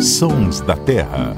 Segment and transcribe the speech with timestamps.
[0.00, 1.36] Sons da Terra.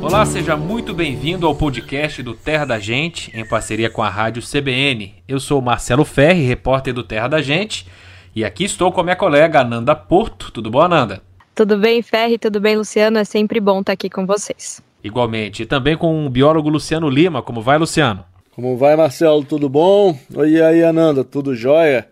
[0.00, 4.42] Olá, seja muito bem-vindo ao podcast do Terra da Gente, em parceria com a rádio
[4.42, 5.14] CBN.
[5.28, 7.86] Eu sou Marcelo Ferri, repórter do Terra da Gente,
[8.34, 10.50] e aqui estou com a minha colega Ananda Porto.
[10.50, 11.22] Tudo bom, Ananda?
[11.54, 12.38] Tudo bem, Ferri?
[12.38, 13.18] Tudo bem, Luciano?
[13.18, 14.80] É sempre bom estar aqui com vocês.
[15.04, 15.62] Igualmente.
[15.62, 17.42] E também com o biólogo Luciano Lima.
[17.42, 18.24] Como vai, Luciano?
[18.52, 19.44] Como vai, Marcelo?
[19.44, 20.18] Tudo bom?
[20.34, 21.22] Oi, aí, Ananda?
[21.22, 22.08] Tudo jóia?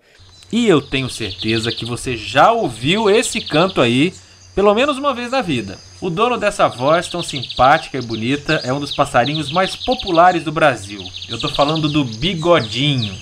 [0.53, 4.13] E eu tenho certeza que você já ouviu esse canto aí,
[4.55, 5.79] pelo menos uma vez na vida.
[6.01, 10.53] O dono dessa voz tão simpática e bonita é um dos passarinhos mais populares do
[10.53, 11.03] Brasil.
[11.29, 13.15] Eu tô falando do bigodinho.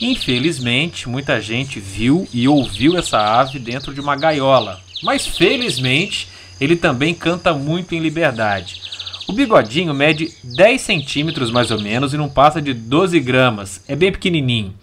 [0.00, 6.28] Infelizmente, muita gente viu e ouviu essa ave dentro de uma gaiola, mas felizmente
[6.60, 8.80] ele também canta muito em liberdade.
[9.26, 13.96] O bigodinho mede 10 centímetros mais ou menos e não passa de 12 gramas, é
[13.96, 14.74] bem pequenininho.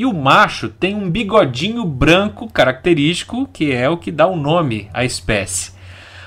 [0.00, 4.88] E o macho tem um bigodinho branco característico, que é o que dá o nome
[4.94, 5.72] à espécie.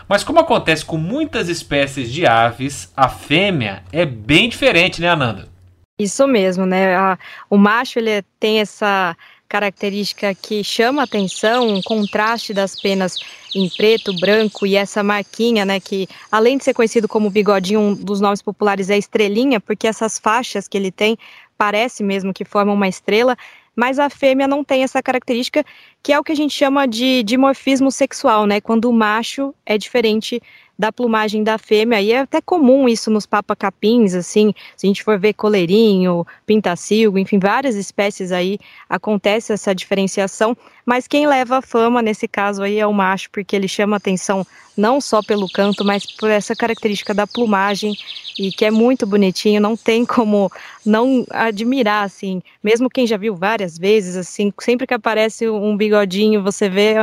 [0.07, 5.49] Mas como acontece com muitas espécies de aves, a fêmea é bem diferente, né, Ananda?
[5.97, 6.95] Isso mesmo, né?
[6.95, 7.17] A,
[7.49, 9.17] o macho ele tem essa
[9.49, 13.17] característica que chama atenção, um contraste das penas
[13.55, 17.93] em preto, branco e essa marquinha, né, que além de ser conhecido como bigodinho, um
[17.95, 21.17] dos nomes populares é estrelinha, porque essas faixas que ele tem
[21.57, 23.37] parece mesmo que formam uma estrela,
[23.75, 25.65] mas a fêmea não tem essa característica,
[26.01, 29.77] que é o que a gente chama de dimorfismo sexual, né, quando o macho é
[29.77, 30.41] diferente
[30.77, 35.03] da plumagem da fêmea, e é até comum isso nos papacapins, assim, se a gente
[35.03, 38.57] for ver coleirinho, pintacilgo, enfim, várias espécies aí
[38.89, 43.55] acontece essa diferenciação, mas quem leva a fama nesse caso aí é o macho, porque
[43.55, 47.95] ele chama atenção não só pelo canto, mas por essa característica da plumagem,
[48.39, 50.51] e que é muito bonitinho, não tem como
[50.83, 56.41] não admirar, assim, mesmo quem já viu várias vezes, assim, sempre que aparece um bigodinho,
[56.41, 56.95] você vê,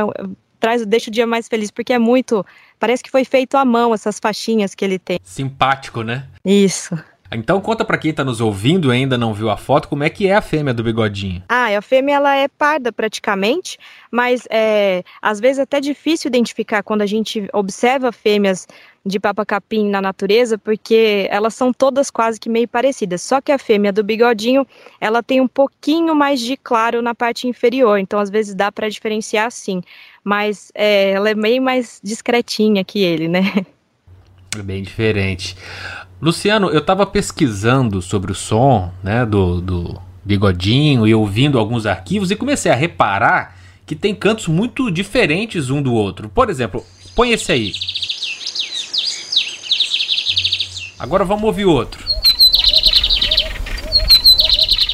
[0.61, 2.45] traz, deixa o dia mais feliz, porque é muito
[2.81, 5.19] Parece que foi feito à mão essas faixinhas que ele tem.
[5.21, 6.25] Simpático, né?
[6.43, 6.97] Isso.
[7.31, 10.09] Então conta para quem está nos ouvindo e ainda não viu a foto, como é
[10.09, 11.43] que é a fêmea do bigodinho?
[11.47, 13.77] Ah, a fêmea ela é parda praticamente,
[14.09, 18.67] mas é, às vezes é até difícil identificar quando a gente observa fêmeas
[19.05, 23.21] de papacapim na natureza, porque elas são todas quase que meio parecidas.
[23.21, 24.65] Só que a fêmea do bigodinho,
[24.99, 28.89] ela tem um pouquinho mais de claro na parte inferior, então às vezes dá para
[28.89, 29.81] diferenciar sim.
[30.23, 33.65] Mas é, ela é meio mais discretinha que ele, né?
[34.57, 35.55] É bem diferente.
[36.21, 42.29] Luciano, eu estava pesquisando sobre o som né, do, do bigodinho e ouvindo alguns arquivos
[42.29, 46.29] e comecei a reparar que tem cantos muito diferentes um do outro.
[46.29, 46.85] Por exemplo,
[47.15, 47.71] põe esse aí.
[51.01, 52.05] Agora vamos ouvir outro.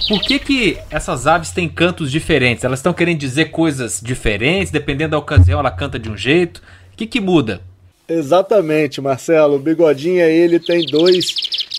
[0.07, 2.63] Por que, que essas aves têm cantos diferentes?
[2.63, 6.62] Elas estão querendo dizer coisas diferentes, dependendo da ocasião ela canta de um jeito.
[6.94, 7.62] O que, que muda?
[8.07, 9.57] Exatamente, Marcelo.
[9.57, 11.35] O bigodinho ele tem dois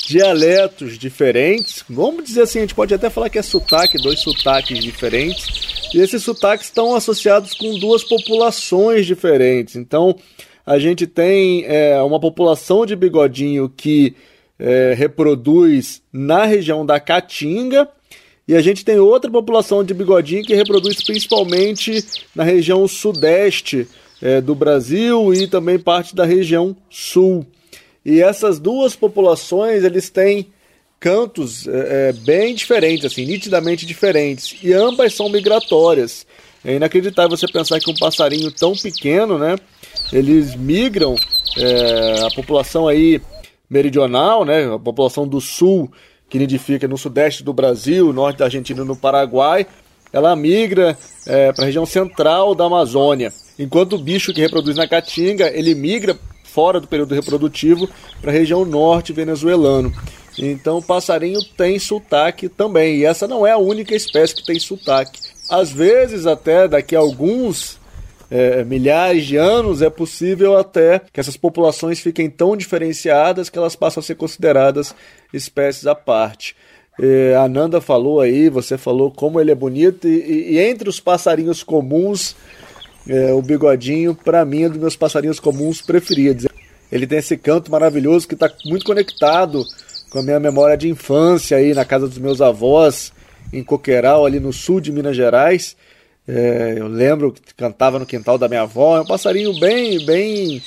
[0.06, 1.82] dialetos diferentes.
[1.88, 5.46] Vamos dizer assim, a gente pode até falar que é sotaque, dois sotaques diferentes.
[5.94, 9.74] E esses sotaques estão associados com duas populações diferentes.
[9.74, 10.14] Então,
[10.68, 14.14] a gente tem é, uma população de bigodinho que
[14.58, 17.88] é, reproduz na região da Caatinga
[18.46, 23.88] e a gente tem outra população de bigodinho que reproduz principalmente na região sudeste
[24.20, 27.46] é, do Brasil e também parte da região sul.
[28.04, 30.48] E essas duas populações eles têm
[31.00, 36.26] cantos é, é bem diferentes, assim, nitidamente diferentes, e ambas são migratórias.
[36.62, 39.56] É inacreditável você pensar que um passarinho tão pequeno, né,
[40.12, 41.14] eles migram,
[41.56, 43.20] é, a população aí
[43.69, 45.91] meridional, né, a população do sul,
[46.28, 49.66] que nidifica no sudeste do Brasil, norte da Argentina e no Paraguai,
[50.12, 50.96] ela migra
[51.26, 55.74] é, para a região central da Amazônia, enquanto o bicho que reproduz na Caatinga, ele
[55.74, 57.88] migra fora do período reprodutivo
[58.20, 59.92] para a região norte venezuelano.
[60.38, 64.58] Então o passarinho tem sotaque também, e essa não é a única espécie que tem
[64.58, 65.20] sotaque.
[65.50, 67.77] Às vezes, até daqui a alguns
[68.30, 73.75] é, milhares de anos, é possível até que essas populações fiquem tão diferenciadas que elas
[73.75, 74.94] passam a ser consideradas
[75.32, 76.54] espécies à parte.
[77.00, 80.98] É, a Nanda falou aí, você falou como ele é bonito, e, e entre os
[80.98, 82.34] passarinhos comuns,
[83.08, 86.46] é, o bigodinho, para mim, é um dos meus passarinhos comuns preferidos.
[86.90, 89.64] Ele tem esse canto maravilhoso que está muito conectado
[90.10, 93.12] com a minha memória de infância aí na casa dos meus avós,
[93.52, 95.76] em Coqueiral, ali no sul de Minas Gerais.
[96.28, 98.98] É, eu lembro que cantava no quintal da minha avó.
[98.98, 100.62] É um passarinho bem, bem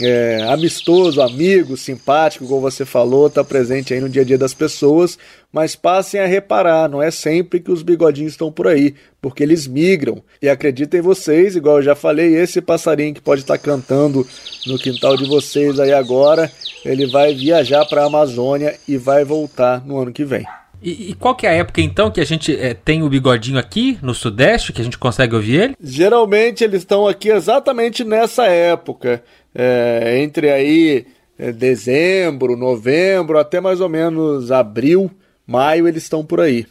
[0.00, 4.52] é, amistoso, amigo, simpático, como você falou, está presente aí no dia a dia das
[4.52, 5.18] pessoas,
[5.50, 9.66] mas passem a reparar, não é sempre que os bigodinhos estão por aí, porque eles
[9.66, 10.22] migram.
[10.42, 14.26] E acreditem vocês, igual eu já falei, esse passarinho que pode estar cantando
[14.66, 16.50] no quintal de vocês aí agora,
[16.84, 20.44] ele vai viajar para a Amazônia e vai voltar no ano que vem.
[20.86, 23.58] E, e, qual que é a época então que a gente é, tem o bigodinho
[23.58, 25.76] aqui no Sudeste, que a gente consegue ouvir ele?
[25.82, 29.20] Geralmente eles estão aqui exatamente nessa época,
[29.52, 31.04] é, entre aí
[31.36, 35.10] é, dezembro, novembro, até mais ou menos abril,
[35.44, 36.64] maio eles estão por aí.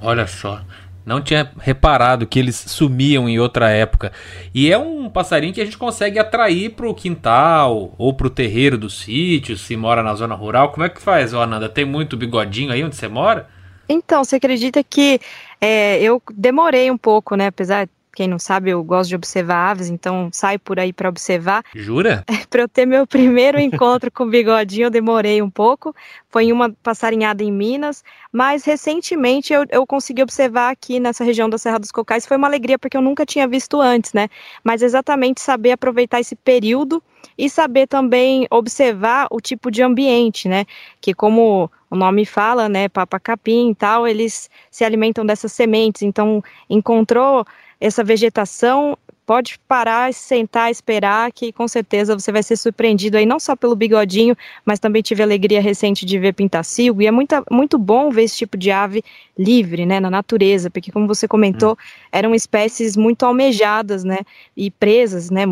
[0.00, 0.62] Olha só.
[1.04, 4.12] Não tinha reparado que eles sumiam em outra época.
[4.54, 8.30] E é um passarinho que a gente consegue atrair para o quintal ou para o
[8.30, 10.70] terreiro do sítio, se mora na zona rural.
[10.70, 11.68] Como é que faz, Ananda?
[11.68, 13.48] Tem muito bigodinho aí onde você mora?
[13.88, 15.20] Então, você acredita que
[15.60, 17.48] é, eu demorei um pouco, né?
[17.48, 21.64] Apesar quem não sabe, eu gosto de observar aves, então saio por aí para observar.
[21.74, 22.24] Jura?
[22.50, 25.94] para eu ter meu primeiro encontro com o bigodinho, eu demorei um pouco.
[26.28, 31.48] Foi em uma passarinhada em Minas, mas recentemente eu, eu consegui observar aqui nessa região
[31.48, 32.26] da Serra dos Cocais.
[32.26, 34.28] Foi uma alegria porque eu nunca tinha visto antes, né?
[34.62, 37.02] Mas exatamente saber aproveitar esse período
[37.38, 40.66] e saber também observar o tipo de ambiente, né?
[41.00, 46.02] Que como o nome fala, né, papa capim e tal, eles se alimentam dessas sementes.
[46.02, 47.44] Então, encontrou
[47.82, 48.96] essa vegetação,
[49.26, 53.74] pode parar, sentar, esperar, que com certeza você vai ser surpreendido aí, não só pelo
[53.74, 58.10] bigodinho, mas também tive a alegria recente de ver pintacilgo, e é muito, muito bom
[58.10, 59.02] ver esse tipo de ave
[59.36, 61.76] livre, né, na natureza, porque como você comentou, hum.
[62.12, 64.18] eram espécies muito almejadas, né,
[64.56, 65.44] e presas, né,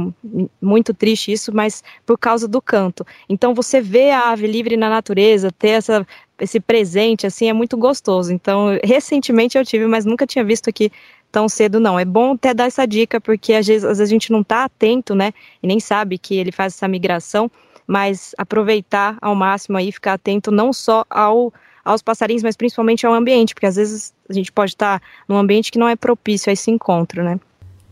[0.61, 3.05] muito triste isso, mas por causa do canto.
[3.29, 6.07] Então você vê a ave livre na natureza, ter essa
[6.41, 8.33] esse presente assim é muito gostoso.
[8.33, 10.91] Então, recentemente eu tive, mas nunca tinha visto aqui
[11.31, 11.99] tão cedo, não.
[11.99, 14.65] É bom até dar essa dica, porque às vezes, às vezes a gente não está
[14.65, 15.33] atento, né?
[15.63, 17.51] E nem sabe que ele faz essa migração,
[17.87, 21.53] mas aproveitar ao máximo aí, ficar atento não só ao,
[21.85, 25.37] aos passarinhos, mas principalmente ao ambiente, porque às vezes a gente pode estar tá num
[25.37, 27.39] ambiente que não é propício a esse encontro, né?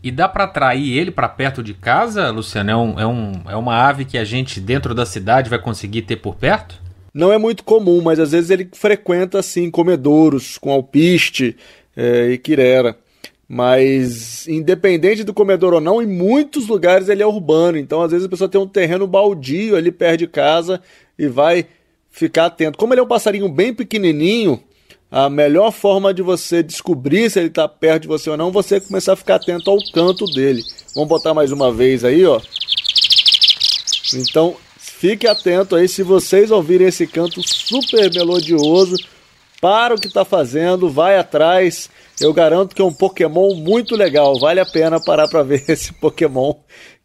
[0.01, 2.71] E dá para atrair ele para perto de casa, Luciano?
[2.71, 6.03] É, um, é, um, é uma ave que a gente dentro da cidade vai conseguir
[6.03, 6.81] ter por perto?
[7.13, 11.57] Não é muito comum, mas às vezes ele frequenta assim comedouros com alpiste
[11.97, 12.95] é, e quirera.
[13.51, 17.79] Mas, independente do comedor ou não, em muitos lugares ele é urbano.
[17.79, 20.79] Então, às vezes, a pessoa tem um terreno baldio ali perto de casa
[21.17, 21.65] e vai
[22.11, 22.77] ficar atento.
[22.77, 24.61] Como ele é um passarinho bem pequenininho,
[25.09, 28.79] a melhor forma de você descobrir se ele está perto de você ou não, você
[28.79, 30.61] começar a ficar atento ao canto dele.
[30.93, 32.39] Vamos botar mais uma vez aí, ó.
[34.13, 35.87] Então, fique atento aí.
[35.87, 38.95] Se vocês ouvirem esse canto super melodioso,
[39.59, 41.89] para o que está fazendo, vai atrás
[42.21, 44.39] eu garanto que é um Pokémon muito legal.
[44.39, 46.53] Vale a pena parar para ver esse Pokémon,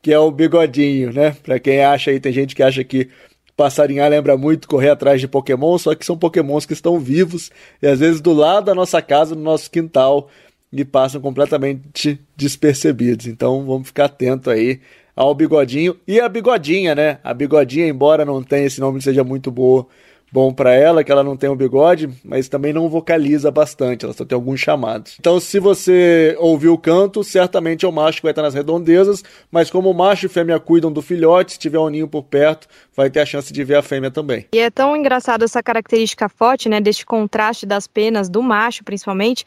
[0.03, 1.37] que é o bigodinho, né?
[1.43, 3.09] Para quem acha aí, tem gente que acha que
[3.57, 7.51] passarinhar lembra muito correr atrás de Pokémon, só que são Pokémons que estão vivos
[7.81, 10.29] e às vezes do lado da nossa casa, no nosso quintal,
[10.73, 13.27] e passam completamente despercebidos.
[13.27, 14.81] Então vamos ficar atento aí
[15.15, 17.19] ao bigodinho e a bigodinha, né?
[17.23, 19.87] A bigodinha, embora não tenha esse nome seja muito boa
[20.35, 24.13] bom para ela, que ela não tem o bigode, mas também não vocaliza bastante, ela
[24.13, 25.15] só tem alguns chamados.
[25.21, 29.23] Então, se você ouviu o canto, certamente é o macho que vai estar nas redondezas,
[29.49, 32.67] mas como o macho e fêmea cuidam do filhote, se tiver um ninho por perto,
[32.97, 34.47] vai ter a chance de ver a fêmea também.
[34.53, 39.45] E é tão engraçado essa característica forte, né, deste contraste das penas do macho, principalmente,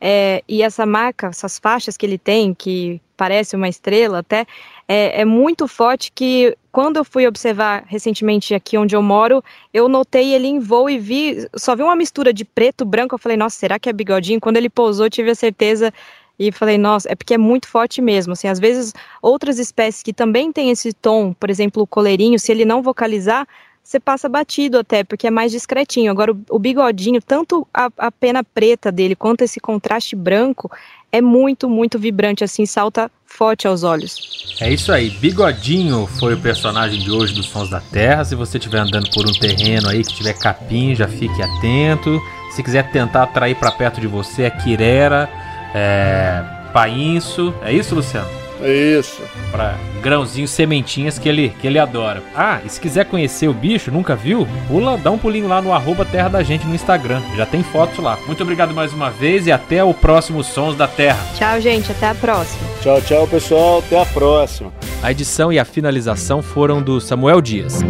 [0.00, 4.46] é, e essa marca, essas faixas que ele tem, que parece uma estrela até,
[4.86, 9.42] é, é, muito forte que quando eu fui observar recentemente aqui onde eu moro,
[9.74, 13.18] eu notei ele em voo e vi, só vi uma mistura de preto, branco, eu
[13.18, 14.40] falei, nossa, será que é bigodinho?
[14.40, 15.92] Quando ele pousou, tive a certeza
[16.38, 20.12] e falei, nossa, é porque é muito forte mesmo, assim, às vezes outras espécies que
[20.12, 23.46] também têm esse tom, por exemplo, o coleirinho, se ele não vocalizar,
[23.88, 26.10] você passa batido até, porque é mais discretinho.
[26.10, 30.70] Agora, o, bigodinho, tanto a, a, pena preta dele quanto esse contraste branco,
[31.10, 34.56] é muito, muito vibrante, assim, salta forte aos olhos.
[34.60, 38.26] É isso aí, Bigodinho foi o personagem de hoje dos Sons da Terra.
[38.26, 42.20] Se você estiver andando por um terreno aí que tiver capim, já fique atento.
[42.50, 45.30] Se quiser tentar atrair para perto de você, é Quirera,
[45.74, 47.54] é Painço.
[47.62, 48.47] É isso, Luciano?
[48.64, 49.22] Isso.
[49.50, 52.22] Pra grãozinhos, sementinhas que ele, que ele adora.
[52.34, 54.46] Ah, e se quiser conhecer o bicho, nunca viu?
[54.68, 57.20] Pula, dá um pulinho lá no arroba Terra da Gente no Instagram.
[57.36, 58.18] Já tem fotos lá.
[58.26, 61.18] Muito obrigado mais uma vez e até o próximo Sons da Terra.
[61.36, 61.90] Tchau, gente.
[61.90, 62.60] Até a próxima.
[62.80, 63.78] Tchau, tchau, pessoal.
[63.80, 64.72] Até a próxima.
[65.02, 67.80] A edição e a finalização foram do Samuel Dias.